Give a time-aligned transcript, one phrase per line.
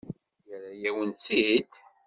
[0.47, 1.73] Yerra-yawen-tt-id?